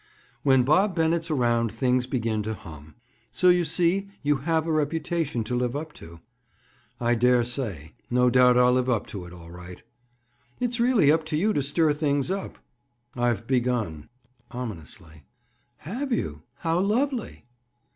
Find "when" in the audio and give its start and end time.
0.41-0.63